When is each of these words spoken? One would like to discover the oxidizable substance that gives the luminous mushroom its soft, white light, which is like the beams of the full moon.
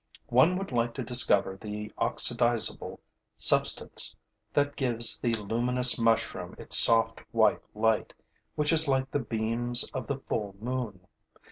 One 0.33 0.57
would 0.57 0.71
like 0.71 0.95
to 0.95 1.03
discover 1.03 1.55
the 1.61 1.91
oxidizable 1.99 3.01
substance 3.37 4.15
that 4.51 4.75
gives 4.75 5.19
the 5.19 5.35
luminous 5.35 5.99
mushroom 5.99 6.55
its 6.57 6.75
soft, 6.79 7.21
white 7.31 7.61
light, 7.75 8.13
which 8.55 8.73
is 8.73 8.87
like 8.87 9.11
the 9.11 9.19
beams 9.19 9.83
of 9.93 10.07
the 10.07 10.17
full 10.17 10.55
moon. 10.59 11.05